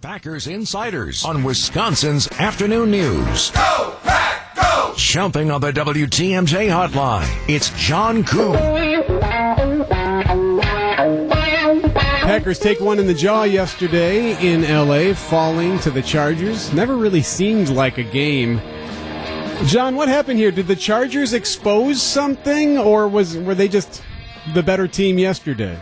[0.00, 3.50] Packers Insiders on Wisconsin's afternoon news.
[3.50, 4.94] Go, Pack, go!
[4.96, 8.54] Jumping on the WTMJ hotline, it's John Kuhn.
[12.22, 16.72] Packers take one in the jaw yesterday in LA, falling to the Chargers.
[16.72, 18.58] Never really seemed like a game.
[19.66, 20.50] John, what happened here?
[20.50, 24.02] Did the Chargers expose something, or was were they just
[24.54, 25.78] the better team yesterday?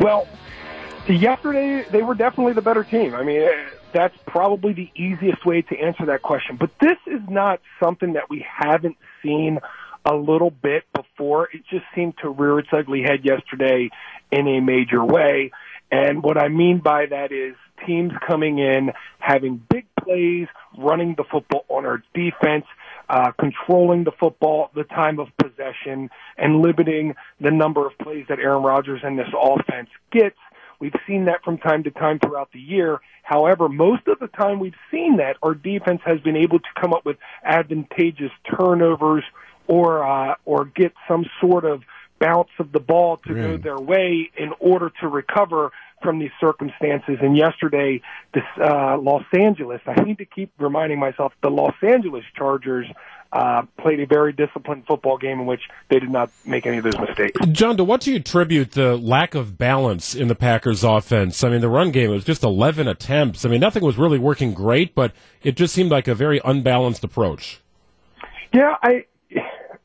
[0.00, 0.26] Well,
[1.08, 3.14] yesterday they were definitely the better team.
[3.14, 6.56] I mean, eh, that's probably the easiest way to answer that question.
[6.56, 9.58] But this is not something that we haven't seen
[10.04, 11.48] a little bit before.
[11.52, 13.90] It just seemed to rear its ugly head yesterday
[14.30, 15.52] in a major way.
[15.90, 17.54] And what I mean by that is
[17.86, 22.64] teams coming in, having big plays, running the football on our defense,
[23.08, 28.38] uh, controlling the football, the time of possession, and limiting the number of plays that
[28.38, 30.38] Aaron Rodgers and this offense gets.
[30.82, 33.00] We've seen that from time to time throughout the year.
[33.22, 36.92] However, most of the time we've seen that our defense has been able to come
[36.92, 39.22] up with advantageous turnovers
[39.68, 41.82] or uh, or get some sort of
[42.18, 45.70] bounce of the ball to go their way in order to recover
[46.02, 47.18] from these circumstances.
[47.22, 48.00] And yesterday,
[48.34, 52.86] this uh, Los Angeles, I need to keep reminding myself, the Los Angeles Chargers
[53.32, 56.84] uh, played a very disciplined football game in which they did not make any of
[56.84, 57.40] those mistakes.
[57.52, 61.42] John, to what do you attribute the lack of balance in the Packers offense?
[61.42, 63.44] I mean, the run game was just 11 attempts.
[63.44, 67.04] I mean, nothing was really working great, but it just seemed like a very unbalanced
[67.04, 67.60] approach.
[68.52, 69.06] Yeah, I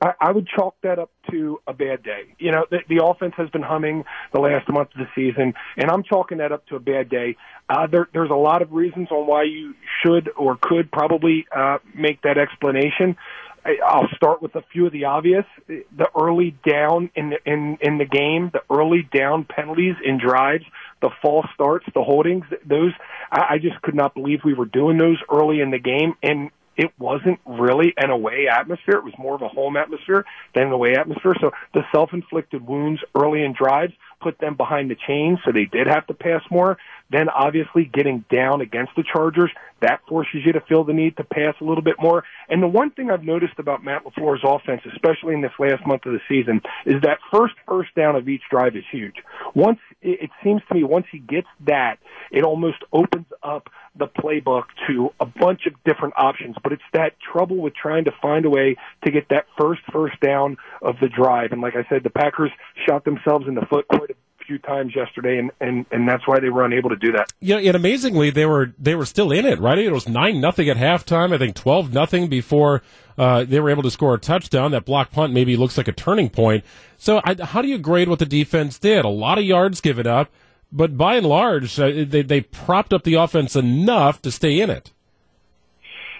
[0.00, 2.34] I, I would chalk that up to a bad day.
[2.38, 5.90] You know, the, the offense has been humming the last month of the season, and
[5.90, 7.36] I'm chalking that up to a bad day.
[7.68, 11.78] Uh, there, there's a lot of reasons on why you should or could probably uh,
[11.94, 13.16] make that explanation.
[13.64, 15.44] I, I'll start with a few of the obvious.
[15.66, 20.64] The early down in the, in in the game, the early down penalties in drives,
[21.02, 22.44] the false starts, the holdings.
[22.64, 22.92] Those
[23.30, 26.50] I, I just could not believe we were doing those early in the game, and
[26.80, 28.96] it wasn't really an away atmosphere.
[28.96, 31.34] It was more of a home atmosphere than an away atmosphere.
[31.38, 33.92] So the self-inflicted wounds early in drives
[34.22, 36.78] put them behind the chains, so they did have to pass more.
[37.10, 39.50] Then obviously getting down against the Chargers,
[39.80, 42.24] that forces you to feel the need to pass a little bit more.
[42.48, 46.06] And the one thing I've noticed about Matt LaFleur's offense, especially in this last month
[46.06, 49.16] of the season, is that first first down of each drive is huge.
[49.54, 51.98] Once it seems to me, once he gets that,
[52.30, 56.56] it almost opens up the playbook to a bunch of different options.
[56.62, 60.20] But it's that trouble with trying to find a way to get that first first
[60.20, 61.52] down of the drive.
[61.52, 62.50] And like I said, the Packers
[62.86, 64.14] shot themselves in the foot quite a
[64.50, 67.32] few times yesterday, and, and, and that's why they were unable to do that.
[67.38, 69.78] Yeah, and amazingly, they were they were still in it, right?
[69.78, 71.32] It was nine nothing at halftime.
[71.32, 72.82] I think twelve nothing before
[73.16, 74.72] uh, they were able to score a touchdown.
[74.72, 76.64] That block punt maybe looks like a turning point.
[76.98, 79.04] So, I, how do you grade what the defense did?
[79.04, 80.30] A lot of yards given up,
[80.72, 84.68] but by and large, uh, they they propped up the offense enough to stay in
[84.68, 84.90] it.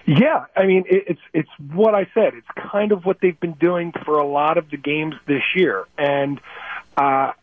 [0.07, 2.33] Yeah, I mean it, it's it's what I said.
[2.35, 5.85] It's kind of what they've been doing for a lot of the games this year,
[5.97, 6.39] and
[6.95, 7.33] uh,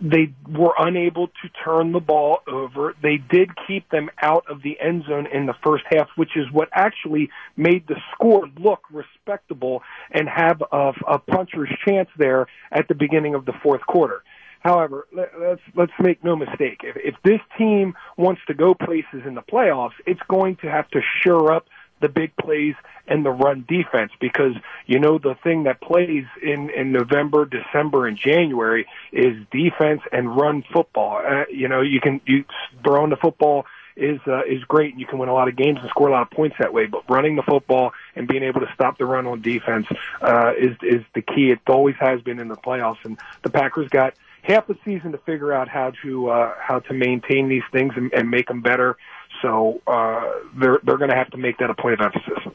[0.00, 2.94] they were unable to turn the ball over.
[3.02, 6.44] They did keep them out of the end zone in the first half, which is
[6.52, 12.88] what actually made the score look respectable and have a, a puncher's chance there at
[12.88, 14.22] the beginning of the fourth quarter.
[14.60, 16.80] However, let's let's make no mistake.
[16.82, 20.88] If, if this team wants to go places in the playoffs, it's going to have
[20.90, 21.66] to shore up
[22.00, 22.74] the big plays
[23.08, 24.54] and the run defense because
[24.86, 30.36] you know the thing that plays in in November, December, and January is defense and
[30.36, 31.22] run football.
[31.26, 32.44] Uh, you know, you can you
[32.84, 35.78] throwing the football is uh, is great and you can win a lot of games
[35.80, 36.86] and score a lot of points that way.
[36.86, 39.86] But running the football and being able to stop the run on defense
[40.20, 41.50] uh, is is the key.
[41.50, 45.18] It always has been in the playoffs, and the Packers got half the season to
[45.18, 48.96] figure out how to uh, how to maintain these things and, and make them better.
[49.42, 52.52] So uh, they're they're going to have to make that a point of emphasis.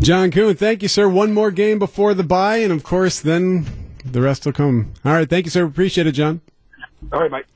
[0.00, 1.08] John Kuhn, thank you, sir.
[1.08, 3.66] One more game before the bye, and of course, then
[4.04, 4.92] the rest will come.
[5.04, 5.64] All right, thank you, sir.
[5.64, 6.40] Appreciate it, John.
[7.12, 7.46] All right, Mike.